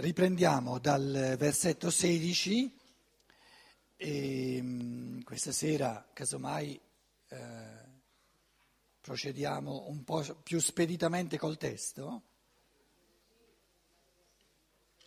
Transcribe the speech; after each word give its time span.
Riprendiamo 0.00 0.78
dal 0.78 1.34
versetto 1.38 1.90
16 1.90 2.74
e 3.98 4.58
mm, 4.62 5.20
questa 5.20 5.52
sera, 5.52 6.08
casomai, 6.14 6.80
eh, 7.28 7.38
procediamo 8.98 9.88
un 9.88 10.02
po' 10.02 10.24
più 10.42 10.58
speditamente 10.58 11.36
col 11.36 11.58
testo, 11.58 12.22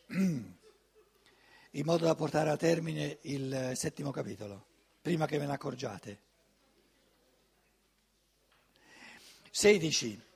in 0.09 0.55
modo 1.83 2.05
da 2.05 2.13
portare 2.13 2.51
a 2.51 2.57
termine 2.57 3.17
il 3.21 3.71
settimo 3.73 4.11
capitolo, 4.11 4.63
prima 5.01 5.25
che 5.25 5.39
ve 5.39 5.47
ne 5.47 5.53
accorgiate. 5.53 6.21
16 9.49 10.32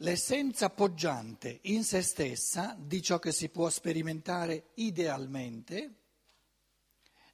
l'essenza 0.00 0.70
poggiante 0.70 1.60
in 1.62 1.84
se 1.84 2.02
stessa 2.02 2.76
di 2.78 3.02
ciò 3.02 3.18
che 3.18 3.32
si 3.32 3.48
può 3.48 3.68
sperimentare 3.68 4.70
idealmente 4.74 5.94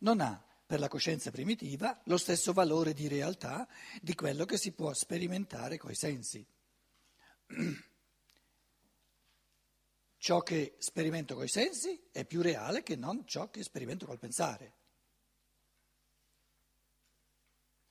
non 0.01 0.21
ha 0.21 0.43
per 0.67 0.81
la 0.81 0.89
coscienza 0.89 1.31
primitiva 1.31 2.01
lo 2.05 2.17
stesso 2.17 2.53
valore 2.53 2.93
di 2.93 3.07
realtà 3.07 3.69
di 4.01 4.15
quello 4.15 4.45
che 4.45 4.59
si 4.59 4.73
può 4.73 4.93
sperimentare 4.93 5.79
coi 5.79 5.95
sensi. 5.95 6.45
Ciò 10.19 10.43
che 10.43 10.75
sperimento 10.79 11.37
coi 11.37 11.47
sensi 11.47 12.09
è 12.11 12.25
più 12.25 12.43
reale 12.43 12.83
che 12.83 12.97
non 12.97 13.25
ciò 13.27 13.49
che 13.49 13.63
sperimento 13.63 14.07
col 14.07 14.19
pensare, 14.19 14.73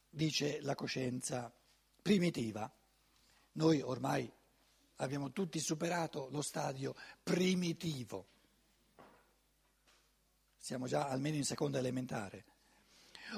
dice 0.10 0.60
la 0.60 0.76
coscienza 0.76 1.50
primitiva. 2.02 2.70
Noi 3.54 3.80
ormai 3.80 4.30
abbiamo 4.98 5.31
tutti 5.31 5.59
superato 5.59 6.27
lo 6.31 6.41
stadio 6.41 6.95
primitivo, 7.23 8.27
siamo 10.57 10.87
già 10.87 11.07
almeno 11.07 11.35
in 11.35 11.46
seconda 11.46 11.77
elementare. 11.77 12.46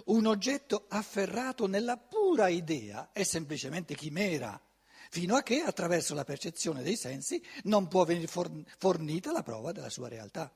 Un 0.05 0.25
oggetto 0.25 0.85
afferrato 0.89 1.67
nella 1.67 1.97
pura 1.97 2.47
idea 2.47 3.11
è 3.11 3.23
semplicemente 3.23 3.95
chimera, 3.95 4.61
fino 5.09 5.35
a 5.35 5.43
che 5.43 5.61
attraverso 5.61 6.13
la 6.13 6.23
percezione 6.23 6.83
dei 6.83 6.95
sensi 6.95 7.41
non 7.63 7.87
può 7.87 8.03
venire 8.03 8.27
fornita 8.27 9.31
la 9.31 9.43
prova 9.43 9.71
della 9.71 9.89
sua 9.89 10.07
realtà. 10.07 10.53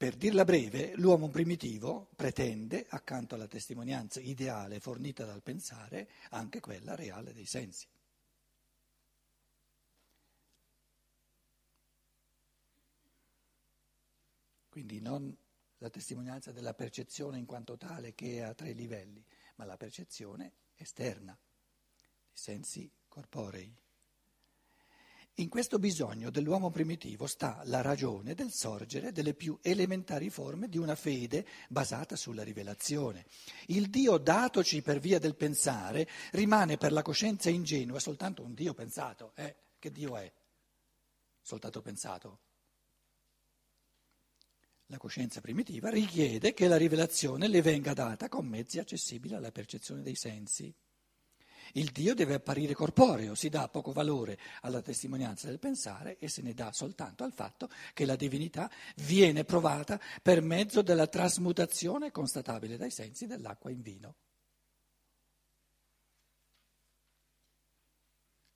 Per 0.00 0.16
dirla 0.16 0.46
breve, 0.46 0.94
l'uomo 0.96 1.28
primitivo 1.28 2.08
pretende, 2.16 2.86
accanto 2.88 3.34
alla 3.34 3.46
testimonianza 3.46 4.18
ideale 4.18 4.80
fornita 4.80 5.26
dal 5.26 5.42
pensare, 5.42 6.08
anche 6.30 6.58
quella 6.58 6.94
reale 6.94 7.34
dei 7.34 7.44
sensi. 7.44 7.86
Quindi 14.70 15.02
non 15.02 15.36
la 15.76 15.90
testimonianza 15.90 16.50
della 16.50 16.72
percezione 16.72 17.36
in 17.36 17.44
quanto 17.44 17.76
tale 17.76 18.14
che 18.14 18.36
è 18.36 18.40
a 18.40 18.54
tre 18.54 18.72
livelli, 18.72 19.22
ma 19.56 19.66
la 19.66 19.76
percezione 19.76 20.54
esterna, 20.76 21.38
i 21.38 22.38
sensi 22.38 22.90
corporei. 23.06 23.76
In 25.40 25.48
questo 25.48 25.78
bisogno 25.78 26.28
dell'uomo 26.28 26.70
primitivo 26.70 27.26
sta 27.26 27.62
la 27.64 27.80
ragione 27.80 28.34
del 28.34 28.50
sorgere 28.50 29.10
delle 29.10 29.32
più 29.32 29.58
elementari 29.62 30.28
forme 30.28 30.68
di 30.68 30.76
una 30.76 30.94
fede 30.94 31.46
basata 31.70 32.14
sulla 32.14 32.42
rivelazione. 32.42 33.24
Il 33.68 33.88
Dio 33.88 34.18
datoci 34.18 34.82
per 34.82 34.98
via 34.98 35.18
del 35.18 35.36
pensare 35.36 36.06
rimane 36.32 36.76
per 36.76 36.92
la 36.92 37.00
coscienza 37.00 37.48
ingenua 37.48 37.98
soltanto 38.00 38.42
un 38.42 38.52
Dio 38.52 38.74
pensato. 38.74 39.32
Eh, 39.34 39.56
che 39.78 39.90
Dio 39.90 40.18
è? 40.18 40.30
Soltanto 41.40 41.80
pensato. 41.80 42.40
La 44.88 44.98
coscienza 44.98 45.40
primitiva 45.40 45.88
richiede 45.88 46.52
che 46.52 46.68
la 46.68 46.76
rivelazione 46.76 47.48
le 47.48 47.62
venga 47.62 47.94
data 47.94 48.28
con 48.28 48.46
mezzi 48.46 48.78
accessibili 48.78 49.34
alla 49.34 49.52
percezione 49.52 50.02
dei 50.02 50.16
sensi. 50.16 50.70
Il 51.74 51.90
Dio 51.90 52.14
deve 52.14 52.34
apparire 52.34 52.74
corporeo, 52.74 53.34
si 53.34 53.48
dà 53.48 53.68
poco 53.68 53.92
valore 53.92 54.38
alla 54.62 54.82
testimonianza 54.82 55.46
del 55.46 55.58
pensare 55.58 56.18
e 56.18 56.28
se 56.28 56.42
ne 56.42 56.54
dà 56.54 56.72
soltanto 56.72 57.24
al 57.24 57.32
fatto 57.32 57.68
che 57.92 58.04
la 58.04 58.16
divinità 58.16 58.70
viene 58.96 59.44
provata 59.44 60.00
per 60.22 60.42
mezzo 60.42 60.82
della 60.82 61.06
trasmutazione 61.06 62.10
constatabile 62.10 62.76
dai 62.76 62.90
sensi 62.90 63.26
dell'acqua 63.26 63.70
in 63.70 63.82
vino. 63.82 64.14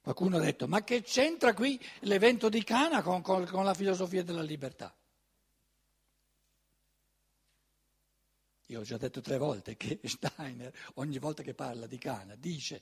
Qualcuno 0.00 0.36
ha 0.36 0.41
detto, 0.41 0.69
ma 0.69 0.84
che 0.84 1.00
c'entra 1.02 1.54
qui 1.54 1.81
l'evento 2.00 2.50
di 2.50 2.62
Cana 2.62 3.00
con, 3.00 3.22
con, 3.22 3.46
con 3.46 3.64
la 3.64 3.72
filosofia 3.72 4.22
della 4.22 4.42
libertà? 4.42 4.94
Io 8.66 8.80
ho 8.80 8.82
già 8.82 8.97
detto 8.97 9.20
tre 9.20 9.36
volte 9.36 9.76
che 9.76 10.00
Steiner, 10.04 10.72
ogni 10.94 11.19
volta 11.19 11.42
che 11.42 11.54
parla 11.54 11.86
di 11.86 11.98
Cana, 11.98 12.34
dice 12.34 12.80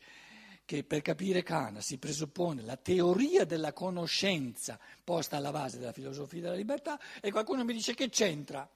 che 0.64 0.84
per 0.84 1.02
capire 1.02 1.42
Cana 1.42 1.80
si 1.80 1.98
presuppone 1.98 2.62
la 2.62 2.76
teoria 2.76 3.44
della 3.44 3.72
conoscenza 3.72 4.78
posta 5.02 5.36
alla 5.36 5.50
base 5.50 5.78
della 5.78 5.92
filosofia 5.92 6.40
della 6.40 6.54
libertà 6.54 7.00
e 7.20 7.30
qualcuno 7.32 7.64
mi 7.64 7.72
dice 7.72 7.94
che 7.94 8.08
c'entra. 8.08 8.68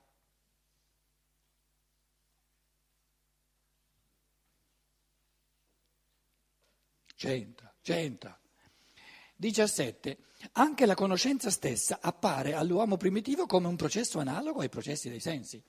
C'entra, 7.14 7.74
c'entra. 7.80 8.38
17. 9.36 10.18
Anche 10.52 10.86
la 10.86 10.94
conoscenza 10.94 11.50
stessa 11.50 11.98
appare 12.02 12.52
all'uomo 12.54 12.96
primitivo 12.96 13.46
come 13.46 13.68
un 13.68 13.76
processo 13.76 14.18
analogo 14.18 14.60
ai 14.60 14.68
processi 14.68 15.08
dei 15.08 15.20
sensi. 15.20 15.62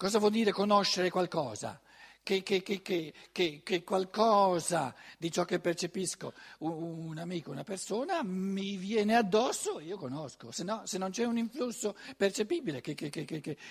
Cosa 0.00 0.18
vuol 0.18 0.30
dire 0.30 0.50
conoscere 0.50 1.10
qualcosa? 1.10 1.78
Che, 2.22 2.42
che, 2.42 2.62
che, 2.62 3.12
che, 3.32 3.84
qualcosa 3.84 4.94
di 5.18 5.30
ciò 5.30 5.44
che 5.44 5.60
percepisco, 5.60 6.32
un, 6.60 7.08
un, 7.08 7.18
amico, 7.18 7.50
una 7.50 7.64
persona, 7.64 8.22
mi 8.22 8.76
viene 8.76 9.14
addosso, 9.14 9.78
io 9.78 9.98
conosco, 9.98 10.52
se, 10.52 10.64
no, 10.64 10.86
se 10.86 10.96
non 10.96 11.10
c'è 11.10 11.24
un 11.24 11.36
influsso 11.36 11.94
percepibile, 12.16 12.80
che, 12.80 12.94
che, 12.94 13.10
che, 13.10 13.18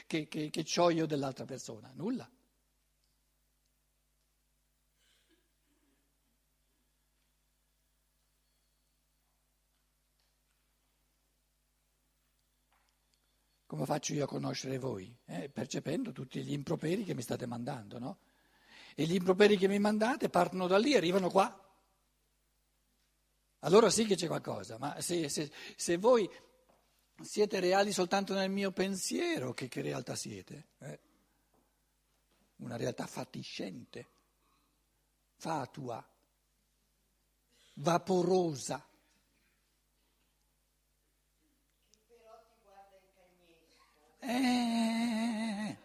che, 0.06 0.66
ho 0.78 0.92
io 0.92 1.08
dell'altra 1.08 1.46
persona? 1.46 1.92
Nulla. 1.96 2.30
Come 13.80 13.92
faccio 13.92 14.14
io 14.14 14.26
a 14.26 14.28
conoscere 14.28 14.78
voi? 14.78 15.18
Eh, 15.24 15.48
percependo 15.48 16.12
tutti 16.12 16.44
gli 16.44 16.52
improperi 16.52 17.06
che 17.06 17.14
mi 17.14 17.22
state 17.22 17.46
mandando, 17.46 17.98
no? 17.98 18.20
E 18.94 19.06
gli 19.06 19.14
improperi 19.14 19.56
che 19.56 19.70
mi 19.70 19.80
mandate 19.80 20.28
partono 20.28 20.68
da 20.68 20.78
lì 20.78 20.96
arrivano 20.96 21.30
qua. 21.30 21.50
Allora 23.60 23.90
sì 23.90 24.04
che 24.04 24.18
c'è 24.18 24.28
qualcosa, 24.28 24.78
ma 24.78 25.00
se, 25.00 25.30
se, 25.30 25.50
se 25.78 25.96
voi 25.96 26.30
siete 27.22 27.62
reali 27.62 27.94
soltanto 27.94 28.34
nel 28.34 28.50
mio 28.50 28.74
pensiero, 28.74 29.54
che, 29.54 29.70
che 29.70 29.82
realtà 29.82 30.14
siete? 30.14 30.72
Eh? 30.80 31.00
Una 32.58 32.76
realtà 32.76 33.08
fatiscente, 33.08 34.08
fatua, 35.38 36.06
vaporosa. 37.76 38.86
Eh. 44.30 45.78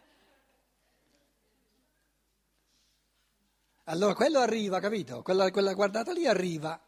Allora 3.84 4.14
quello 4.14 4.38
arriva, 4.40 4.80
capito? 4.80 5.22
Quella, 5.22 5.50
quella 5.50 5.72
guardata 5.72 6.12
lì 6.12 6.26
arriva. 6.26 6.78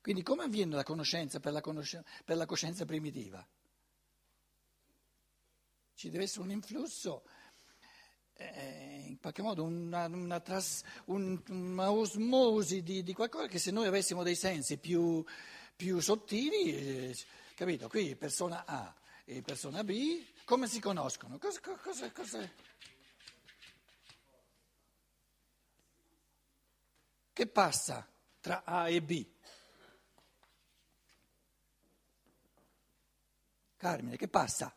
Quindi 0.00 0.22
come 0.22 0.42
avviene 0.42 0.74
la 0.74 0.82
conoscenza 0.82 1.38
per 1.38 1.52
la, 1.52 1.60
conoscenza, 1.60 2.08
per 2.24 2.36
la 2.36 2.46
coscienza 2.46 2.84
primitiva? 2.84 3.46
Ci 5.94 6.10
deve 6.10 6.24
essere 6.24 6.42
un 6.42 6.50
influsso, 6.50 7.22
eh, 8.34 9.04
in 9.06 9.20
qualche 9.20 9.42
modo 9.42 9.62
una, 9.62 10.06
una, 10.06 10.40
tras, 10.40 10.82
un, 11.04 11.40
una 11.48 11.92
osmosi 11.92 12.82
di, 12.82 13.04
di, 13.04 13.12
qualcosa 13.12 13.46
che 13.46 13.60
se 13.60 13.70
noi 13.70 13.86
avessimo 13.86 14.24
dei 14.24 14.34
sensi 14.34 14.78
più, 14.78 15.24
più 15.76 16.00
sottili... 16.00 16.76
Eh, 16.76 17.16
Capito? 17.62 17.88
Qui 17.88 18.16
persona 18.16 18.64
A 18.66 18.92
e 19.24 19.40
persona 19.40 19.84
B, 19.84 20.26
come 20.44 20.66
si 20.66 20.80
conoscono? 20.80 21.38
Cosa, 21.38 21.60
cosa, 21.60 22.10
cosa... 22.10 22.50
Che 27.32 27.46
passa 27.46 28.04
tra 28.40 28.64
A 28.64 28.88
e 28.88 29.00
B? 29.00 29.26
Carmine, 33.76 34.16
che 34.16 34.26
passa? 34.26 34.74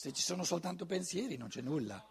Se 0.00 0.14
ci 0.14 0.22
sono 0.22 0.44
soltanto 0.44 0.86
pensieri 0.86 1.36
non 1.36 1.48
c'è 1.48 1.60
nulla. 1.60 2.02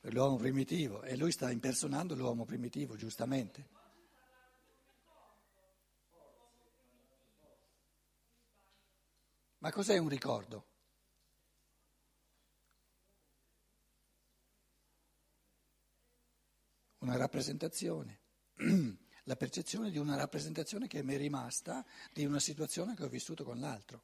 Per 0.00 0.12
l'uomo 0.12 0.34
primitivo, 0.38 1.02
e 1.02 1.16
lui 1.16 1.30
sta 1.30 1.52
impersonando 1.52 2.16
l'uomo 2.16 2.44
primitivo, 2.44 2.96
giustamente. 2.96 3.68
Ma 9.58 9.70
cos'è 9.70 9.98
un 9.98 10.08
ricordo? 10.08 10.69
Una 17.10 17.18
rappresentazione, 17.18 18.20
la 19.24 19.34
percezione 19.34 19.90
di 19.90 19.98
una 19.98 20.14
rappresentazione 20.14 20.86
che 20.86 21.02
mi 21.02 21.14
è 21.14 21.16
rimasta 21.16 21.84
di 22.12 22.24
una 22.24 22.38
situazione 22.38 22.94
che 22.94 23.02
ho 23.02 23.08
vissuto 23.08 23.42
con 23.42 23.58
l'altro. 23.58 24.02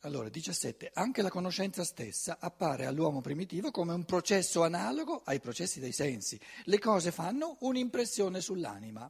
Allora, 0.00 0.28
17. 0.28 0.90
Anche 0.94 1.22
la 1.22 1.30
conoscenza 1.30 1.84
stessa 1.84 2.38
appare 2.40 2.86
all'uomo 2.86 3.20
primitivo 3.20 3.70
come 3.70 3.92
un 3.92 4.04
processo 4.04 4.64
analogo 4.64 5.22
ai 5.26 5.38
processi 5.38 5.78
dei 5.78 5.92
sensi. 5.92 6.40
Le 6.64 6.80
cose 6.80 7.12
fanno 7.12 7.58
un'impressione 7.60 8.40
sull'anima 8.40 9.08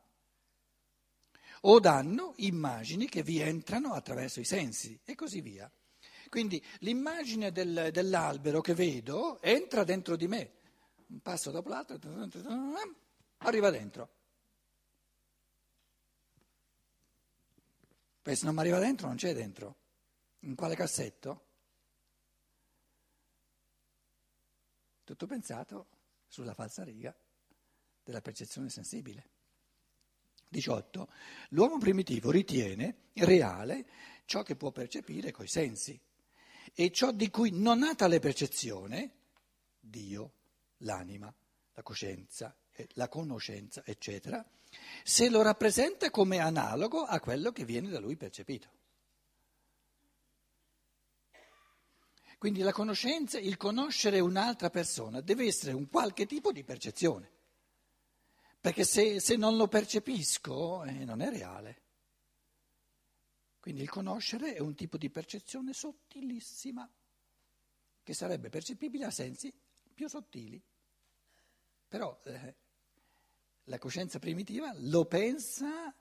o 1.63 1.81
danno 1.81 2.35
immagini 2.37 3.09
che 3.09 3.23
vi 3.23 3.41
entrano 3.41 3.95
attraverso 3.95 4.39
i 4.39 4.45
sensi 4.45 5.01
e 5.03 5.15
così 5.15 5.41
via. 5.41 5.73
Quindi 6.29 6.63
l'immagine 6.81 7.51
del, 7.53 7.89
dell'albero 7.91 8.61
che 8.61 8.75
vedo 8.75 9.41
entra 9.41 9.83
dentro 9.83 10.17
di 10.17 10.29
me, 10.29 10.59
un 11.11 11.21
passo 11.21 11.51
dopo 11.51 11.69
l'altro, 11.69 11.99
arriva 13.39 13.71
dentro. 13.71 14.19
Poi 18.23 18.37
se 18.37 18.45
non 18.45 18.55
mi 18.55 18.61
arriva 18.61 18.79
dentro 18.79 19.07
non 19.07 19.17
c'è 19.17 19.35
dentro. 19.35 19.77
In 20.41 20.55
quale 20.55 20.75
cassetto? 20.75 21.47
Tutto 25.05 25.27
pensato 25.27 25.89
sulla 26.27 26.55
falsa 26.55 26.85
riga 26.85 27.15
della 28.03 28.21
percezione 28.21 28.69
sensibile. 28.69 29.29
18. 30.49 31.09
L'uomo 31.51 31.79
primitivo 31.79 32.31
ritiene 32.31 33.09
reale 33.15 33.89
ciò 34.25 34.43
che 34.43 34.57
può 34.57 34.71
percepire 34.71 35.31
coi 35.31 35.49
sensi 35.49 36.01
e 36.73 36.91
ciò 36.93 37.13
di 37.13 37.31
cui 37.31 37.51
non 37.51 37.83
ha 37.83 37.95
tale 37.95 38.21
percezione, 38.21 39.15
Dio, 39.79 40.35
l'anima, 40.81 41.33
la 41.75 41.83
coscienza, 41.83 42.57
la 42.95 43.09
conoscenza, 43.09 43.83
eccetera, 43.85 44.45
se 45.03 45.29
lo 45.29 45.43
rappresenta 45.43 46.11
come 46.11 46.39
analogo 46.39 47.03
a 47.03 47.21
quello 47.21 47.53
che 47.53 47.65
viene 47.65 47.89
da 47.89 47.99
lui 47.99 48.17
percepito. 48.17 48.79
Quindi 52.39 52.61
la 52.61 52.73
conoscenza, 52.73 53.39
il 53.39 53.59
conoscere 53.59 54.19
un'altra 54.19 54.71
persona 54.71 55.21
deve 55.21 55.45
essere 55.45 55.73
un 55.73 55.89
qualche 55.91 56.25
tipo 56.25 56.53
di 56.53 56.65
percezione. 56.65 57.31
Perché 58.59 58.85
se, 58.85 59.21
se 59.21 59.37
non 59.37 59.57
lo 59.57 59.69
percepisco 59.69 60.85
eh, 60.85 61.05
non 61.05 61.21
è 61.21 61.29
reale. 61.29 61.83
Quindi 63.61 63.83
il 63.83 63.91
conoscere 63.91 64.55
è 64.55 64.61
un 64.61 64.75
tipo 64.75 64.97
di 64.97 65.11
percezione 65.11 65.75
sottilissima, 65.75 66.91
che 68.03 68.15
sarebbe 68.15 68.49
percepibile 68.49 69.05
a 69.05 69.11
sensi 69.11 69.53
più 69.93 70.09
sottili. 70.09 70.63
Però 71.91 72.21
eh, 72.23 72.55
la 73.65 73.79
coscienza 73.79 74.21
primitiva 74.21 74.73
lo 74.77 75.07
pensa 75.07 75.93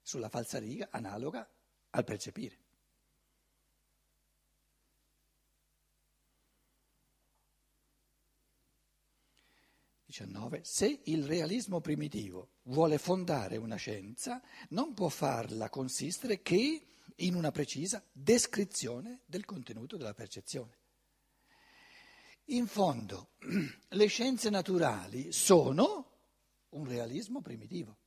sulla 0.00 0.30
falsariga 0.30 0.88
analoga 0.90 1.46
al 1.90 2.04
percepire. 2.04 2.62
19. 10.06 10.60
Se 10.62 11.00
il 11.04 11.26
realismo 11.26 11.80
primitivo 11.80 12.52
vuole 12.62 12.96
fondare 12.96 13.58
una 13.58 13.76
scienza, 13.76 14.40
non 14.70 14.94
può 14.94 15.08
farla 15.08 15.68
consistere 15.68 16.40
che 16.40 16.86
in 17.16 17.34
una 17.34 17.50
precisa 17.50 18.02
descrizione 18.12 19.20
del 19.26 19.44
contenuto 19.44 19.98
della 19.98 20.14
percezione. 20.14 20.83
In 22.48 22.66
fondo, 22.66 23.30
le 23.88 24.06
scienze 24.06 24.50
naturali 24.50 25.32
sono 25.32 26.10
un 26.70 26.84
realismo 26.84 27.40
primitivo. 27.40 27.98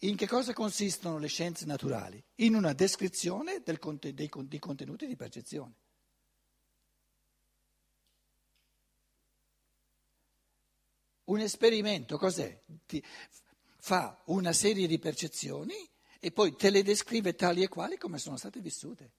In 0.00 0.16
che 0.16 0.26
cosa 0.26 0.52
consistono 0.52 1.18
le 1.18 1.28
scienze 1.28 1.66
naturali? 1.66 2.22
In 2.36 2.54
una 2.54 2.72
descrizione 2.72 3.62
del, 3.62 3.78
dei, 3.98 4.30
dei 4.46 4.58
contenuti 4.58 5.06
di 5.06 5.16
percezione. 5.16 5.74
Un 11.24 11.40
esperimento 11.40 12.18
cos'è? 12.18 12.62
Ti 12.86 13.02
fa 13.78 14.22
una 14.26 14.52
serie 14.52 14.86
di 14.86 14.98
percezioni 14.98 15.74
e 16.20 16.32
poi 16.32 16.54
te 16.54 16.70
le 16.70 16.82
descrive 16.82 17.34
tali 17.34 17.62
e 17.62 17.68
quali 17.68 17.96
come 17.96 18.18
sono 18.18 18.36
state 18.36 18.60
vissute. 18.60 19.12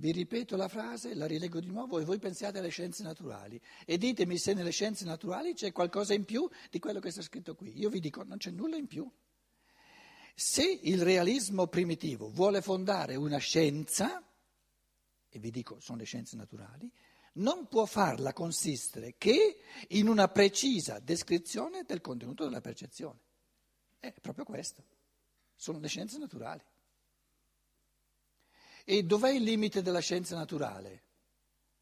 Vi 0.00 0.12
ripeto 0.12 0.56
la 0.56 0.68
frase, 0.68 1.14
la 1.14 1.26
rilego 1.26 1.60
di 1.60 1.66
nuovo 1.66 1.98
e 1.98 2.06
voi 2.06 2.18
pensiate 2.18 2.56
alle 2.56 2.70
scienze 2.70 3.02
naturali 3.02 3.60
e 3.84 3.98
ditemi 3.98 4.38
se 4.38 4.54
nelle 4.54 4.70
scienze 4.70 5.04
naturali 5.04 5.52
c'è 5.52 5.72
qualcosa 5.72 6.14
in 6.14 6.24
più 6.24 6.48
di 6.70 6.78
quello 6.78 7.00
che 7.00 7.10
sta 7.10 7.20
scritto 7.20 7.54
qui. 7.54 7.78
Io 7.78 7.90
vi 7.90 8.00
dico 8.00 8.22
non 8.22 8.38
c'è 8.38 8.50
nulla 8.50 8.76
in 8.76 8.86
più. 8.86 9.06
Se 10.34 10.64
il 10.64 11.02
realismo 11.02 11.66
primitivo 11.66 12.30
vuole 12.30 12.62
fondare 12.62 13.14
una 13.16 13.36
scienza, 13.36 14.26
e 15.28 15.38
vi 15.38 15.50
dico 15.50 15.78
sono 15.80 15.98
le 15.98 16.04
scienze 16.04 16.34
naturali, 16.34 16.90
non 17.34 17.68
può 17.68 17.84
farla 17.84 18.32
consistere 18.32 19.16
che 19.18 19.58
in 19.88 20.08
una 20.08 20.28
precisa 20.28 20.98
descrizione 20.98 21.84
del 21.84 22.00
contenuto 22.00 22.44
della 22.44 22.62
percezione. 22.62 23.18
È 23.98 24.14
proprio 24.18 24.46
questo, 24.46 24.82
sono 25.54 25.78
le 25.78 25.88
scienze 25.88 26.16
naturali. 26.16 26.64
E 28.90 29.04
dov'è 29.04 29.30
il 29.30 29.44
limite 29.44 29.82
della 29.82 30.00
scienza 30.00 30.34
naturale? 30.34 31.04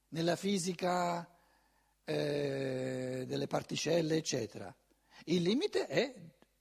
Nella 0.09 0.37
fisica 0.37 1.27
eh, 2.05 3.25
delle 3.27 3.47
particelle, 3.47 4.17
eccetera. 4.17 4.77
Il 5.25 5.41
limite 5.41 5.87
è 5.87 6.15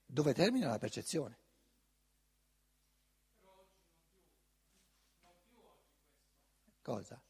dove 0.06 0.32
termina 0.32 0.70
la 0.70 0.78
percezione. 0.78 1.38
Cosa? 6.80 7.22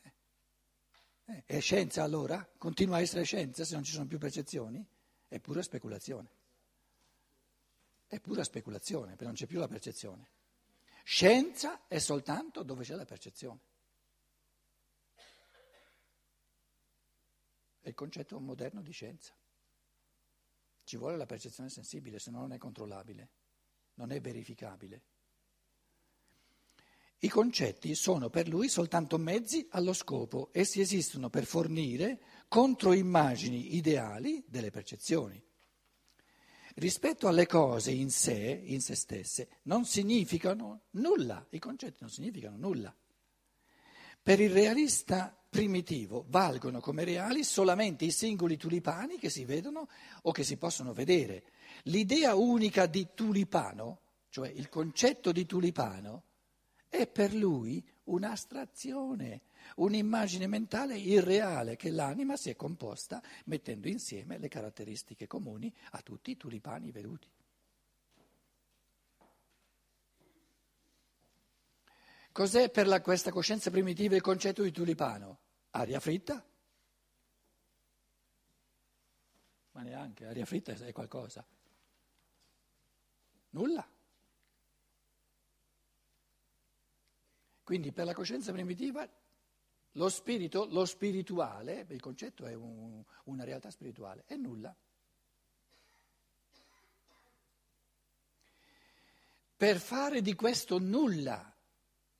Eccetera. 0.00 0.16
Eh, 1.26 1.42
è 1.44 1.60
scienza 1.60 2.02
allora? 2.02 2.48
Continua 2.56 2.96
a 2.96 3.00
essere 3.00 3.24
scienza 3.24 3.66
se 3.66 3.74
non 3.74 3.84
ci 3.84 3.92
sono 3.92 4.06
più 4.06 4.16
percezioni? 4.16 4.82
È 5.28 5.38
pura 5.40 5.60
speculazione. 5.60 6.44
È 8.06 8.20
pura 8.20 8.44
speculazione, 8.44 9.10
perché 9.10 9.24
non 9.24 9.34
c'è 9.34 9.46
più 9.46 9.58
la 9.58 9.68
percezione. 9.68 10.30
Scienza 11.02 11.86
è 11.86 11.98
soltanto 11.98 12.62
dove 12.62 12.84
c'è 12.84 12.94
la 12.94 13.04
percezione. 13.04 13.60
È 17.80 17.88
il 17.88 17.94
concetto 17.94 18.40
moderno 18.40 18.82
di 18.82 18.90
scienza. 18.90 19.32
Ci 20.82 20.96
vuole 20.96 21.16
la 21.16 21.26
percezione 21.26 21.68
sensibile, 21.68 22.18
se 22.18 22.30
no 22.30 22.40
non 22.40 22.52
è 22.52 22.58
controllabile, 22.58 23.30
non 23.94 24.10
è 24.10 24.20
verificabile. 24.20 25.02
I 27.20 27.28
concetti 27.28 27.94
sono 27.94 28.28
per 28.28 28.48
lui 28.48 28.68
soltanto 28.68 29.16
mezzi 29.16 29.66
allo 29.70 29.92
scopo, 29.92 30.50
essi 30.52 30.80
esistono 30.80 31.30
per 31.30 31.44
fornire 31.44 32.20
controimmagini 32.48 33.76
ideali 33.76 34.44
delle 34.46 34.70
percezioni. 34.70 35.45
Rispetto 36.78 37.26
alle 37.26 37.46
cose 37.46 37.90
in 37.90 38.10
sé, 38.10 38.62
in 38.66 38.82
se 38.82 38.94
stesse, 38.96 39.48
non 39.62 39.86
significano 39.86 40.82
nulla, 40.90 41.46
i 41.50 41.58
concetti 41.58 41.96
non 42.00 42.10
significano 42.10 42.58
nulla. 42.58 42.94
Per 44.22 44.40
il 44.40 44.50
realista 44.50 45.34
primitivo 45.48 46.26
valgono 46.28 46.80
come 46.80 47.04
reali 47.04 47.44
solamente 47.44 48.04
i 48.04 48.10
singoli 48.10 48.58
tulipani 48.58 49.16
che 49.16 49.30
si 49.30 49.46
vedono 49.46 49.88
o 50.22 50.32
che 50.32 50.44
si 50.44 50.58
possono 50.58 50.92
vedere. 50.92 51.44
L'idea 51.84 52.34
unica 52.34 52.84
di 52.84 53.08
tulipano, 53.14 54.00
cioè 54.28 54.50
il 54.50 54.68
concetto 54.68 55.32
di 55.32 55.46
tulipano, 55.46 56.24
è 56.90 57.06
per 57.06 57.32
lui 57.32 57.82
un'astrazione, 58.04 59.40
un'immagine 59.76 60.46
mentale 60.46 60.96
irreale 60.96 61.76
che 61.76 61.90
l'anima 61.90 62.36
si 62.36 62.50
è 62.50 62.56
composta 62.56 63.22
mettendo 63.46 63.88
insieme 63.88 64.38
le 64.38 64.48
caratteristiche 64.48 65.26
comuni 65.26 65.72
a 65.92 66.00
tutti 66.00 66.30
i 66.30 66.36
tulipani 66.36 66.90
veduti. 66.90 67.28
Cos'è 72.32 72.68
per 72.70 72.86
la, 72.86 73.00
questa 73.00 73.30
coscienza 73.30 73.70
primitiva 73.70 74.14
il 74.14 74.20
concetto 74.20 74.62
di 74.62 74.70
tulipano? 74.70 75.38
Aria 75.70 76.00
fritta? 76.00 76.44
Ma 79.72 79.82
neanche, 79.82 80.26
aria 80.26 80.44
fritta 80.44 80.72
è 80.72 80.92
qualcosa. 80.92 81.46
Nulla. 83.50 83.88
Quindi 87.64 87.90
per 87.90 88.04
la 88.04 88.14
coscienza 88.14 88.52
primitiva 88.52 89.08
lo 89.96 90.08
spirito, 90.08 90.66
lo 90.66 90.84
spirituale, 90.84 91.86
il 91.88 92.00
concetto 92.00 92.46
è 92.46 92.54
un, 92.54 93.02
una 93.24 93.42
realtà 93.44 93.70
spirituale, 93.70 94.22
è 94.26 94.36
nulla. 94.36 94.74
Per 99.56 99.78
fare 99.78 100.20
di 100.20 100.34
questo 100.34 100.78
nulla 100.78 101.50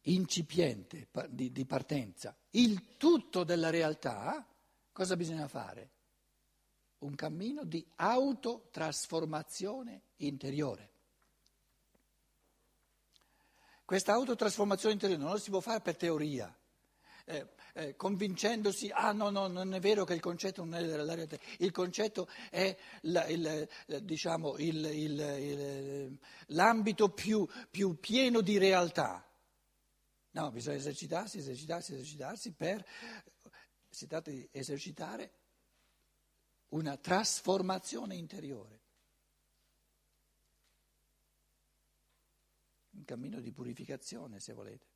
incipiente 0.02 1.08
di, 1.28 1.50
di 1.52 1.66
partenza, 1.66 2.34
il 2.50 2.96
tutto 2.96 3.44
della 3.44 3.70
realtà, 3.70 4.46
cosa 4.92 5.16
bisogna 5.16 5.48
fare? 5.48 5.90
Un 6.98 7.14
cammino 7.14 7.64
di 7.64 7.86
autotrasformazione 7.96 10.02
interiore. 10.16 10.92
Questa 13.84 14.14
autotrasformazione 14.14 14.94
interiore 14.94 15.22
non 15.22 15.32
la 15.32 15.38
si 15.38 15.50
può 15.50 15.60
fare 15.60 15.80
per 15.80 15.96
teoria. 15.96 16.56
Eh, 17.26 17.44
eh, 17.76 17.94
convincendosi, 17.94 18.90
ah 18.90 19.12
no, 19.12 19.28
no, 19.28 19.48
non 19.48 19.74
è 19.74 19.80
vero 19.80 20.04
che 20.04 20.14
il 20.14 20.20
concetto 20.20 20.64
non 20.64 20.76
è 20.76 20.86
della 20.86 21.14
realtà, 21.14 21.36
il 21.58 21.70
concetto 21.72 22.26
è 22.50 22.74
la, 23.02 23.26
il, 23.26 23.68
diciamo, 24.02 24.56
il, 24.56 26.18
l'ambito 26.46 27.10
più, 27.10 27.46
più 27.70 28.00
pieno 28.00 28.40
di 28.40 28.56
realtà. 28.56 29.22
No, 30.30 30.50
bisogna 30.50 30.76
esercitarsi, 30.76 31.38
esercitarsi, 31.38 31.92
esercitarsi 31.92 32.52
per... 32.52 32.84
Si 33.88 34.06
tratta 34.06 34.30
di 34.30 34.46
esercitare 34.52 35.32
una 36.68 36.96
trasformazione 36.96 38.14
interiore. 38.14 38.80
Un 42.90 43.04
cammino 43.04 43.40
di 43.40 43.52
purificazione, 43.52 44.40
se 44.40 44.52
volete. 44.52 44.95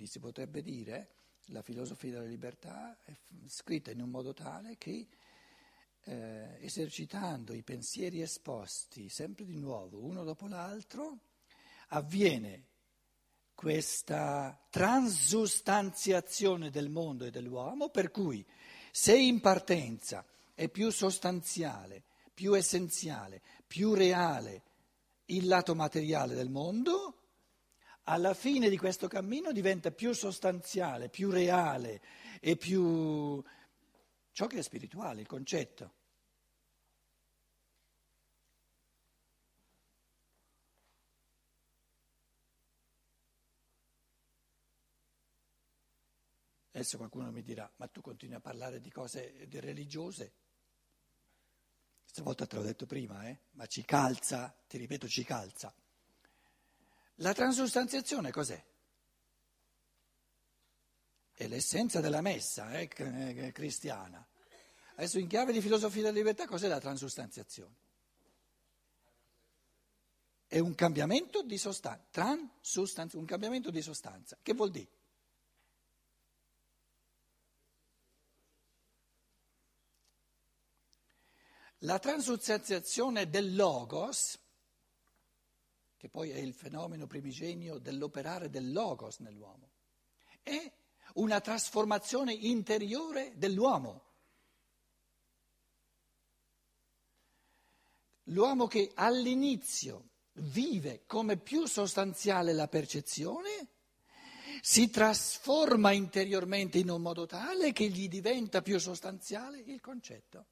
Quindi 0.00 0.16
si 0.16 0.18
potrebbe 0.18 0.62
dire 0.62 1.08
la 1.48 1.60
filosofia 1.60 2.12
della 2.12 2.24
libertà 2.24 2.96
è 3.04 3.14
scritta 3.48 3.90
in 3.90 4.00
un 4.00 4.08
modo 4.08 4.32
tale 4.32 4.78
che 4.78 5.06
eh, 6.04 6.56
esercitando 6.60 7.52
i 7.52 7.62
pensieri 7.62 8.22
esposti 8.22 9.10
sempre 9.10 9.44
di 9.44 9.58
nuovo, 9.58 10.02
uno 10.02 10.24
dopo 10.24 10.46
l'altro, 10.46 11.18
avviene 11.88 12.68
questa 13.54 14.58
transustanziazione 14.70 16.70
del 16.70 16.88
mondo 16.88 17.26
e 17.26 17.30
dell'uomo, 17.30 17.90
per 17.90 18.10
cui 18.10 18.42
se 18.90 19.18
in 19.18 19.42
partenza 19.42 20.24
è 20.54 20.70
più 20.70 20.88
sostanziale, 20.88 22.04
più 22.32 22.56
essenziale, 22.56 23.42
più 23.66 23.92
reale 23.92 24.62
il 25.26 25.46
lato 25.46 25.74
materiale 25.74 26.34
del 26.34 26.48
mondo, 26.48 27.19
alla 28.04 28.34
fine 28.34 28.68
di 28.68 28.76
questo 28.76 29.08
cammino 29.08 29.52
diventa 29.52 29.90
più 29.90 30.12
sostanziale, 30.12 31.08
più 31.08 31.30
reale 31.30 32.00
e 32.40 32.56
più 32.56 33.42
ciò 34.32 34.46
che 34.46 34.58
è 34.58 34.62
spirituale, 34.62 35.20
il 35.20 35.26
concetto. 35.26 35.94
Adesso 46.72 46.96
qualcuno 46.96 47.30
mi 47.30 47.42
dirà, 47.42 47.70
ma 47.76 47.88
tu 47.88 48.00
continui 48.00 48.36
a 48.36 48.40
parlare 48.40 48.80
di 48.80 48.90
cose 48.90 49.46
religiose? 49.50 50.32
Stavolta 52.04 52.46
te 52.46 52.56
l'ho 52.56 52.62
detto 52.62 52.86
prima, 52.86 53.28
eh? 53.28 53.38
ma 53.50 53.66
ci 53.66 53.84
calza, 53.84 54.56
ti 54.66 54.78
ripeto, 54.78 55.06
ci 55.06 55.22
calza. 55.22 55.74
La 57.20 57.34
transustanziazione 57.34 58.30
cos'è? 58.30 58.62
È 61.32 61.46
l'essenza 61.46 62.00
della 62.00 62.22
messa 62.22 62.78
eh, 62.78 62.88
eh, 62.94 63.52
cristiana. 63.52 64.26
Adesso 64.96 65.18
in 65.18 65.26
chiave 65.26 65.52
di 65.52 65.60
filosofia 65.60 66.02
della 66.02 66.14
libertà 66.14 66.46
cos'è 66.46 66.66
la 66.66 66.80
transustanziazione? 66.80 67.74
È 70.46 70.58
un 70.58 70.74
cambiamento 70.74 71.42
di 71.42 71.58
sostanza, 71.58 72.04
transustanza, 72.10 73.18
un 73.18 73.24
cambiamento 73.24 73.70
di 73.70 73.82
sostanza. 73.82 74.38
Che 74.42 74.54
vuol 74.54 74.70
dire? 74.70 74.88
La 81.84 81.98
transustanziazione 81.98 83.28
del 83.28 83.54
logos 83.54 84.38
che 86.00 86.08
poi 86.08 86.30
è 86.30 86.38
il 86.38 86.54
fenomeno 86.54 87.06
primigenio 87.06 87.76
dell'operare 87.76 88.48
del 88.48 88.72
logos 88.72 89.18
nell'uomo. 89.18 89.72
È 90.42 90.72
una 91.16 91.42
trasformazione 91.42 92.32
interiore 92.32 93.34
dell'uomo. 93.36 94.04
L'uomo 98.22 98.66
che 98.66 98.92
all'inizio 98.94 100.08
vive 100.32 101.04
come 101.04 101.36
più 101.36 101.66
sostanziale 101.66 102.54
la 102.54 102.66
percezione, 102.66 103.68
si 104.62 104.88
trasforma 104.88 105.92
interiormente 105.92 106.78
in 106.78 106.88
un 106.88 107.02
modo 107.02 107.26
tale 107.26 107.72
che 107.72 107.88
gli 107.88 108.08
diventa 108.08 108.62
più 108.62 108.78
sostanziale 108.78 109.58
il 109.58 109.82
concetto. 109.82 110.46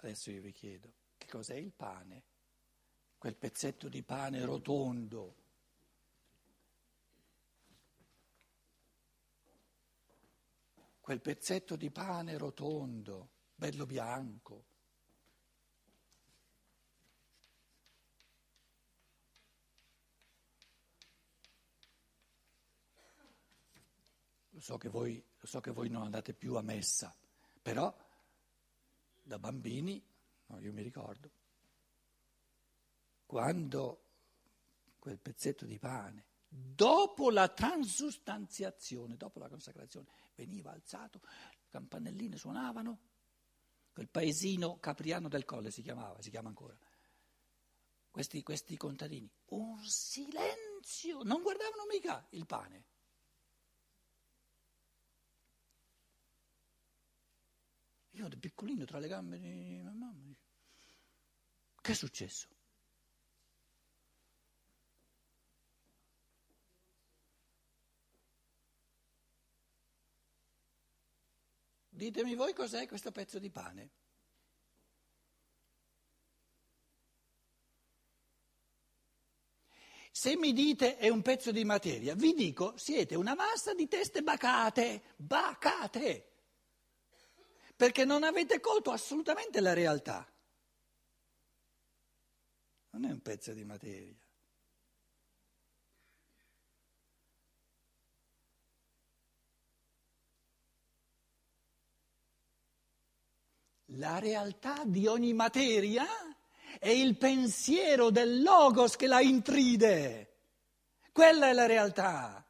Adesso 0.00 0.30
io 0.30 0.42
vi 0.42 0.52
chiedo, 0.52 0.97
cos'è 1.28 1.54
il 1.54 1.72
pane? 1.72 2.24
Quel 3.18 3.36
pezzetto 3.36 3.88
di 3.88 4.02
pane 4.02 4.44
rotondo. 4.44 5.36
Quel 11.00 11.20
pezzetto 11.20 11.76
di 11.76 11.90
pane 11.90 12.36
rotondo, 12.36 13.30
bello 13.54 13.86
bianco. 13.86 14.64
Lo 24.50 24.60
so, 24.60 24.76
voi, 24.90 25.24
lo 25.38 25.46
so 25.46 25.60
che 25.60 25.70
voi 25.70 25.88
non 25.88 26.02
andate 26.02 26.34
più 26.34 26.56
a 26.56 26.62
messa, 26.62 27.16
però 27.62 27.96
da 29.22 29.38
bambini, 29.38 30.04
no, 30.48 30.58
io 30.60 30.72
mi 30.72 30.82
ricordo, 30.82 31.30
quando 33.24 34.04
quel 34.98 35.18
pezzetto 35.18 35.64
di 35.64 35.78
pane, 35.78 36.26
dopo 36.48 37.30
la 37.30 37.48
transustanziazione, 37.48 39.16
dopo 39.16 39.38
la 39.38 39.48
consacrazione, 39.48 40.08
veniva 40.34 40.72
alzato, 40.72 41.20
le 41.22 41.66
campanelline 41.68 42.36
suonavano, 42.36 43.00
quel 43.92 44.08
paesino 44.08 44.78
Capriano 44.78 45.28
del 45.28 45.44
Colle 45.44 45.70
si 45.70 45.82
chiamava, 45.82 46.20
si 46.22 46.30
chiama 46.30 46.48
ancora, 46.48 46.76
questi, 48.10 48.42
questi 48.42 48.76
contadini, 48.76 49.30
un 49.46 49.84
silenzio, 49.84 51.22
non 51.22 51.42
guardavano 51.42 51.84
mica 51.90 52.26
il 52.30 52.46
pane. 52.46 52.84
Io 58.12 58.26
da 58.26 58.36
piccolino 58.36 58.84
tra 58.84 58.98
le 58.98 59.06
gambe 59.06 59.38
di 59.38 59.80
mamma. 59.82 60.27
Che 61.88 61.94
è 61.94 61.96
successo? 61.96 62.46
Ditemi 71.88 72.34
voi 72.34 72.52
cos'è 72.52 72.86
questo 72.86 73.10
pezzo 73.10 73.38
di 73.38 73.48
pane. 73.48 73.90
Se 80.10 80.36
mi 80.36 80.52
dite 80.52 80.98
è 80.98 81.08
un 81.08 81.22
pezzo 81.22 81.52
di 81.52 81.64
materia, 81.64 82.14
vi 82.14 82.34
dico 82.34 82.76
siete 82.76 83.14
una 83.14 83.34
massa 83.34 83.72
di 83.72 83.88
teste 83.88 84.20
bacate, 84.20 85.14
bacate 85.16 86.32
perché 87.74 88.04
non 88.04 88.24
avete 88.24 88.60
colto 88.60 88.90
assolutamente 88.90 89.62
la 89.62 89.72
realtà 89.72 90.30
non 92.98 93.10
è 93.10 93.12
un 93.12 93.22
pezzo 93.22 93.52
di 93.52 93.64
materia. 93.64 94.16
La 103.92 104.18
realtà 104.18 104.84
di 104.84 105.06
ogni 105.06 105.32
materia 105.32 106.04
è 106.78 106.88
il 106.88 107.16
pensiero 107.16 108.10
del 108.10 108.42
logos 108.42 108.96
che 108.96 109.06
la 109.06 109.20
intride. 109.20 110.36
Quella 111.12 111.48
è 111.48 111.52
la 111.52 111.66
realtà. 111.66 112.44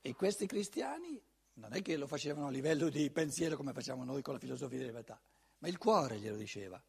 E 0.00 0.14
questi 0.14 0.46
cristiani 0.46 1.22
non 1.54 1.72
è 1.74 1.82
che 1.82 1.96
lo 1.96 2.06
facevano 2.06 2.46
a 2.46 2.50
livello 2.50 2.88
di 2.88 3.10
pensiero 3.10 3.56
come 3.56 3.72
facciamo 3.72 4.04
noi 4.04 4.22
con 4.22 4.34
la 4.34 4.40
filosofia 4.40 4.78
della 4.78 4.90
libertà, 4.90 5.20
ma 5.58 5.68
il 5.68 5.78
cuore 5.78 6.18
glielo 6.18 6.36
diceva. 6.36 6.82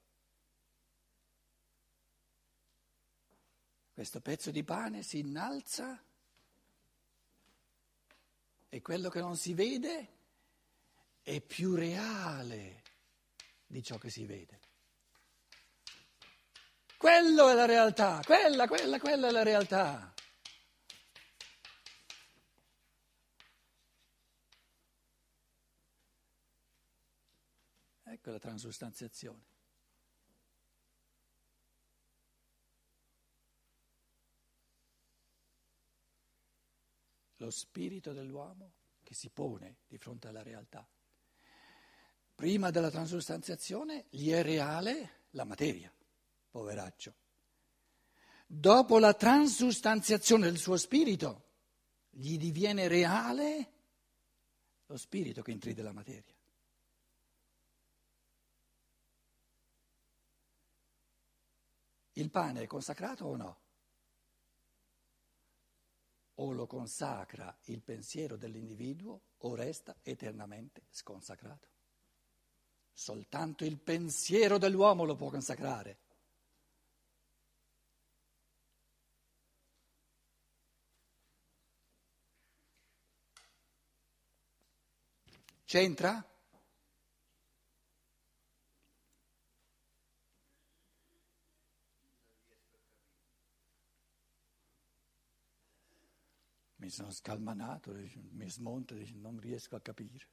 Questo 3.93 4.21
pezzo 4.21 4.49
di 4.49 4.63
pane 4.63 5.03
si 5.03 5.19
innalza 5.19 6.01
e 8.69 8.81
quello 8.81 9.09
che 9.09 9.19
non 9.19 9.37
si 9.37 9.53
vede 9.53 10.07
è 11.21 11.39
più 11.41 11.75
reale 11.75 12.81
di 13.67 13.83
ciò 13.83 13.97
che 13.97 14.09
si 14.09 14.25
vede. 14.25 14.59
Quello 16.97 17.49
è 17.49 17.53
la 17.53 17.65
realtà, 17.65 18.21
quella, 18.25 18.65
quella, 18.67 18.97
quella 18.97 19.27
è 19.27 19.31
la 19.31 19.43
realtà. 19.43 20.12
Ecco 28.13 28.29
la 28.29 28.37
transustanziazione. 28.37 29.43
Lo 37.37 37.49
spirito 37.49 38.13
dell'uomo 38.13 38.73
che 39.01 39.15
si 39.15 39.31
pone 39.31 39.77
di 39.87 39.97
fronte 39.97 40.27
alla 40.27 40.43
realtà. 40.43 40.87
Prima 42.35 42.69
della 42.69 42.91
transustanziazione 42.91 44.05
gli 44.11 44.29
è 44.29 44.43
reale 44.43 45.23
la 45.31 45.43
materia, 45.43 45.91
poveraccio. 46.51 47.15
Dopo 48.45 48.99
la 48.99 49.15
transustanziazione 49.15 50.45
del 50.45 50.59
suo 50.59 50.77
spirito, 50.77 51.49
gli 52.11 52.37
diviene 52.37 52.87
reale 52.87 53.71
lo 54.85 54.97
spirito 54.97 55.41
che 55.41 55.49
intride 55.49 55.81
la 55.81 55.93
materia. 55.93 56.32
Il 62.13 62.29
pane 62.29 62.61
è 62.61 62.67
consacrato 62.67 63.25
o 63.25 63.35
no? 63.35 63.61
O 66.35 66.51
lo 66.51 66.67
consacra 66.67 67.55
il 67.65 67.81
pensiero 67.81 68.37
dell'individuo 68.37 69.21
o 69.37 69.55
resta 69.55 69.95
eternamente 70.01 70.85
sconsacrato. 70.89 71.69
Soltanto 72.91 73.65
il 73.65 73.79
pensiero 73.79 74.57
dell'uomo 74.57 75.03
lo 75.03 75.15
può 75.15 75.29
consacrare. 75.29 75.99
C'entra? 85.65 86.32
Mi 96.83 96.89
sono 96.89 97.11
scalmanato, 97.11 97.93
mi 98.31 98.49
smonto, 98.49 98.93
non 99.13 99.39
riesco 99.39 99.77
a 99.77 99.79
capire. 99.79 100.27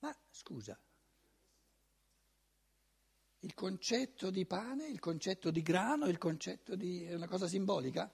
Ma 0.00 0.12
scusa, 0.28 0.76
il 3.38 3.54
concetto 3.54 4.30
di 4.30 4.44
pane, 4.44 4.88
il 4.88 4.98
concetto 4.98 5.52
di 5.52 5.62
grano, 5.62 6.06
il 6.06 6.18
concetto 6.18 6.74
di... 6.74 7.04
è 7.04 7.14
una 7.14 7.28
cosa 7.28 7.46
simbolica? 7.46 8.12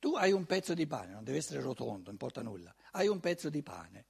Tu 0.00 0.16
hai 0.16 0.32
un 0.32 0.44
pezzo 0.44 0.74
di 0.74 0.88
pane, 0.88 1.12
non 1.12 1.22
deve 1.22 1.38
essere 1.38 1.60
rotondo, 1.60 2.02
non 2.06 2.12
importa 2.14 2.42
nulla, 2.42 2.74
hai 2.90 3.06
un 3.06 3.20
pezzo 3.20 3.48
di 3.48 3.62
pane. 3.62 4.06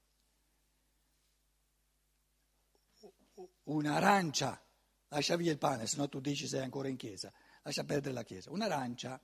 Un'arancia, 3.67 4.61
lascia 5.09 5.37
via 5.37 5.53
il 5.53 5.59
pane, 5.59 5.87
se 5.87 5.97
no 5.97 6.09
tu 6.09 6.21
dici 6.21 6.47
sei 6.47 6.63
ancora 6.63 6.89
in 6.89 6.97
chiesa, 6.97 7.33
lascia 7.63 7.85
perdere 7.85 8.15
la 8.15 8.23
chiesa, 8.23 8.51
un'arancia, 8.51 9.21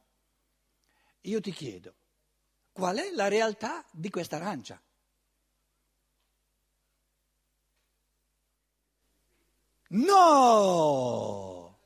io 1.22 1.40
ti 1.40 1.52
chiedo, 1.52 1.94
qual 2.72 2.96
è 2.96 3.10
la 3.12 3.28
realtà 3.28 3.84
di 3.90 4.10
questa 4.10 4.36
arancia? 4.36 4.80
No! 9.94 11.78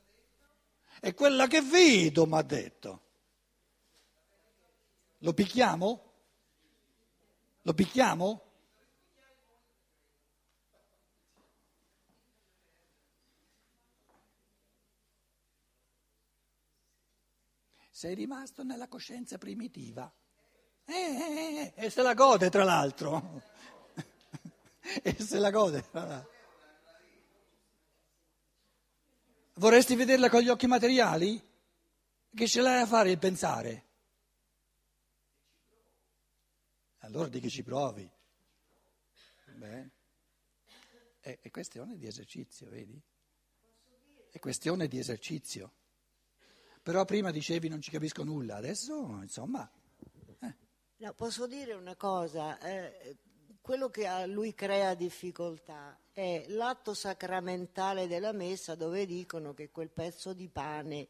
È 0.99 1.13
quella 1.13 1.47
che 1.47 1.61
vedo, 1.61 2.25
mi 2.25 2.37
ha 2.37 2.41
detto. 2.41 3.01
Lo 5.19 5.33
picchiamo? 5.33 6.13
Lo 7.61 7.73
picchiamo? 7.73 8.46
Sei 17.97 18.13
rimasto 18.13 18.61
nella 18.61 18.87
coscienza 18.87 19.39
primitiva. 19.39 20.13
Eh, 20.85 20.93
eh, 20.93 21.73
eh, 21.75 21.85
e 21.85 21.89
se 21.89 22.03
la 22.03 22.13
gode 22.13 22.51
tra 22.51 22.63
l'altro. 22.63 23.41
e 25.01 25.15
se 25.19 25.39
la 25.39 25.49
gode. 25.49 25.83
Vorresti 29.55 29.95
vederla 29.95 30.29
con 30.29 30.41
gli 30.41 30.49
occhi 30.49 30.67
materiali? 30.67 31.41
Che 32.35 32.47
ce 32.47 32.61
l'hai 32.61 32.81
a 32.81 32.85
fare 32.85 33.09
il 33.09 33.17
pensare? 33.17 33.85
Allora 36.99 37.29
di 37.29 37.39
che 37.39 37.49
ci 37.49 37.63
provi. 37.63 38.07
Beh, 39.55 39.89
è, 41.19 41.39
è 41.41 41.49
questione 41.49 41.97
di 41.97 42.05
esercizio, 42.05 42.69
vedi? 42.69 43.01
È 44.29 44.37
questione 44.37 44.87
di 44.87 44.99
esercizio. 44.99 45.76
Però 46.87 47.03
prima 47.03 47.31
dicevi 47.31 47.67
non 47.67 47.81
ci 47.81 47.91
capisco 47.91 48.23
nulla, 48.23 48.55
adesso 48.55 49.19
insomma... 49.21 49.69
Eh. 50.39 50.55
No, 50.99 51.13
posso 51.15 51.45
dire 51.45 51.73
una 51.73 51.97
cosa, 51.97 52.57
eh, 52.59 53.17
quello 53.59 53.89
che 53.89 54.07
a 54.07 54.25
lui 54.25 54.53
crea 54.53 54.93
difficoltà 54.93 55.99
è 56.13 56.45
l'atto 56.47 56.93
sacramentale 56.93 58.07
della 58.07 58.31
messa 58.31 58.75
dove 58.75 59.05
dicono 59.05 59.53
che 59.53 59.69
quel 59.69 59.89
pezzo 59.89 60.31
di 60.31 60.47
pane 60.47 61.09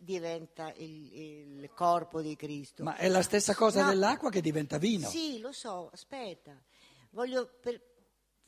diventa 0.00 0.72
il, 0.76 1.12
il 1.60 1.70
corpo 1.74 2.22
di 2.22 2.34
Cristo. 2.34 2.84
Ma 2.84 2.96
è 2.96 3.08
la 3.08 3.20
stessa 3.20 3.54
cosa 3.54 3.82
no, 3.82 3.90
dell'acqua 3.90 4.30
che 4.30 4.40
diventa 4.40 4.78
vino. 4.78 5.10
Sì, 5.10 5.40
lo 5.40 5.52
so, 5.52 5.90
aspetta. 5.92 6.58
Voglio, 7.10 7.50
per, 7.60 7.78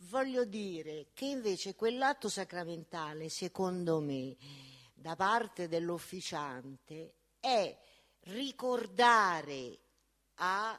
voglio 0.08 0.46
dire 0.46 1.08
che 1.12 1.26
invece 1.26 1.74
quell'atto 1.74 2.30
sacramentale, 2.30 3.28
secondo 3.28 4.00
me, 4.00 4.64
da 5.06 5.14
parte 5.14 5.68
dell'officiante 5.68 7.14
è 7.38 7.78
ricordare 8.22 9.78
a, 10.38 10.76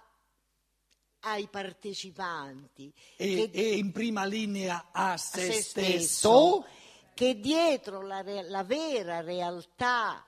ai 1.22 1.48
partecipanti 1.48 2.94
e, 3.16 3.50
che, 3.50 3.58
e, 3.58 3.78
in 3.78 3.94
prima 3.94 4.26
linea 4.26 4.90
a 4.92 5.16
se, 5.16 5.48
a 5.48 5.52
se 5.54 5.62
stesso, 5.62 5.64
stesso, 5.64 6.66
che 7.14 7.40
dietro 7.40 8.02
la, 8.02 8.22
la 8.50 8.64
vera 8.66 9.22
realtà 9.22 10.26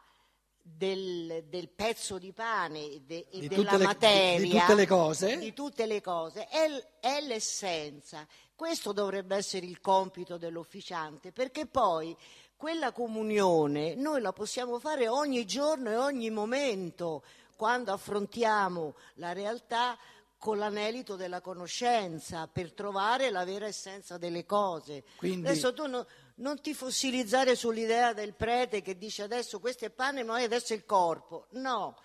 del, 0.62 1.44
del, 1.50 1.68
pezzo 1.68 2.18
di 2.18 2.32
pane 2.32 2.92
e, 2.92 3.02
de, 3.02 3.28
e 3.30 3.48
della 3.50 3.76
le, 3.76 3.84
materia, 3.84 4.38
di, 4.38 4.50
di, 4.50 4.58
tutte 4.60 4.76
le 4.76 4.88
cose, 4.88 5.38
di 5.40 5.54
tutte 5.54 5.86
le 5.86 6.00
cose 6.02 6.48
è, 6.48 7.00
è, 7.02 7.20
l'essenza. 7.20 8.26
Questo 8.56 8.94
dovrebbe 8.94 9.36
essere 9.36 9.66
il 9.66 9.82
compito 9.82 10.38
dell'officiante, 10.38 11.34
perché 11.34 11.66
poi 11.66 12.16
quella 12.60 12.92
comunione 12.92 13.96
noi 13.96 14.20
la 14.20 14.34
possiamo 14.34 14.80
fare 14.80 15.08
ogni 15.08 15.46
giorno 15.46 15.92
e 15.92 15.96
ogni 15.96 16.30
momento 16.30 17.24
quando 17.56 17.94
affrontiamo 17.94 18.96
la 19.14 19.32
realtà 19.32 19.98
con 20.38 20.58
l'anelito 20.58 21.16
della 21.16 21.40
conoscenza 21.40 22.50
per 22.52 22.74
trovare 22.74 23.30
la 23.30 23.46
vera 23.46 23.66
essenza 23.66 24.18
delle 24.18 24.46
cose. 24.46 25.06
Quindi... 25.16 25.48
Adesso 25.48 25.74
tu 25.74 25.88
no, 25.88 26.06
non 26.36 26.60
ti 26.60 26.74
fossilizzare 26.74 27.56
sull'idea 27.56 28.12
del 28.12 28.34
prete 28.34 28.82
che 28.82 28.98
dice 28.98 29.24
adesso 29.24 29.62
questo 29.62 29.86
è 29.86 29.90
pane 29.90 30.24
ma 30.24 30.36
adesso 30.36 30.74
è 30.74 30.76
il 30.76 30.84
corpo. 30.84 31.48
No, 31.52 31.96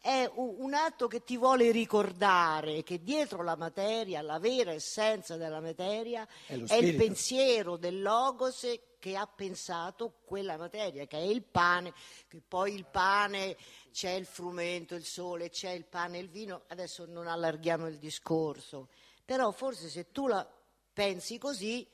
è 0.00 0.28
un 0.34 0.74
atto 0.74 1.06
che 1.06 1.22
ti 1.22 1.36
vuole 1.36 1.70
ricordare 1.70 2.82
che 2.82 3.00
dietro 3.00 3.44
la 3.44 3.54
materia, 3.54 4.22
la 4.22 4.40
vera 4.40 4.72
essenza 4.72 5.36
della 5.36 5.60
materia, 5.60 6.26
è, 6.46 6.60
è 6.66 6.74
il 6.74 6.96
pensiero 6.96 7.76
del 7.76 8.02
Logos 8.02 8.64
che 9.00 9.16
ha 9.16 9.26
pensato 9.26 10.20
quella 10.24 10.56
materia, 10.56 11.06
che 11.06 11.16
è 11.16 11.22
il 11.22 11.42
pane, 11.42 11.92
che 12.28 12.40
poi 12.46 12.74
il 12.74 12.84
pane 12.84 13.56
c'è 13.90 14.10
il 14.10 14.26
frumento, 14.26 14.94
il 14.94 15.04
sole, 15.04 15.48
c'è 15.48 15.70
il 15.70 15.86
pane 15.86 16.18
il 16.18 16.28
vino, 16.28 16.62
adesso 16.68 17.06
non 17.06 17.26
allarghiamo 17.26 17.88
il 17.88 17.98
discorso, 17.98 18.90
però 19.24 19.50
forse 19.50 19.88
se 19.88 20.12
tu 20.12 20.28
la 20.28 20.48
pensi 20.92 21.38
così 21.38 21.84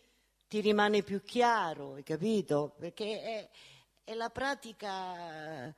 ti 0.48 0.60
rimane 0.60 1.02
più 1.02 1.22
chiaro, 1.22 1.94
hai 1.94 2.02
capito? 2.02 2.74
Perché 2.76 3.22
è, 3.22 3.50
è 4.04 4.14
la 4.14 4.28
pratica 4.28 5.74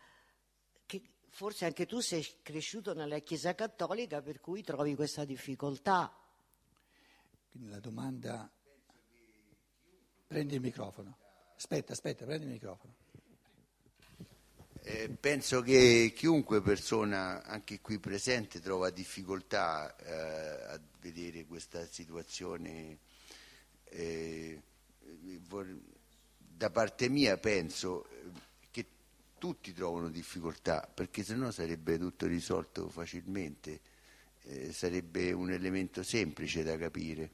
che 0.86 1.02
forse 1.28 1.66
anche 1.66 1.86
tu 1.86 2.00
sei 2.00 2.26
cresciuto 2.42 2.94
nella 2.94 3.18
Chiesa 3.18 3.54
Cattolica 3.54 4.22
per 4.22 4.40
cui 4.40 4.62
trovi 4.62 4.94
questa 4.94 5.24
difficoltà. 5.24 6.10
Quindi 7.50 7.68
la 7.68 7.80
domanda... 7.80 8.50
Prendi 10.28 10.54
il 10.54 10.60
microfono. 10.60 11.16
Aspetta, 11.56 11.92
aspetta, 11.92 12.24
prendi 12.24 12.44
il 12.44 12.52
microfono. 12.52 12.94
Eh, 14.82 15.08
penso 15.08 15.60
che 15.62 16.12
chiunque 16.14 16.62
persona, 16.62 17.42
anche 17.42 17.80
qui 17.80 17.98
presente, 17.98 18.60
trova 18.60 18.90
difficoltà 18.90 19.96
eh, 19.96 20.74
a 20.74 20.80
vedere 21.00 21.44
questa 21.46 21.84
situazione. 21.86 22.98
Eh, 23.84 24.62
da 26.36 26.70
parte 26.70 27.08
mia 27.08 27.36
penso 27.38 28.06
tutti 29.38 29.72
trovano 29.72 30.10
difficoltà, 30.10 30.90
perché 30.92 31.22
sennò 31.22 31.50
sarebbe 31.50 31.96
tutto 31.96 32.26
risolto 32.26 32.88
facilmente, 32.88 33.80
eh, 34.42 34.72
sarebbe 34.72 35.32
un 35.32 35.50
elemento 35.50 36.02
semplice 36.02 36.62
da 36.62 36.76
capire. 36.76 37.30